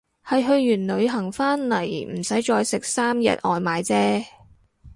[0.25, 0.49] 係去
[0.83, 4.25] 完旅行返嚟唔使再食三日外賣姐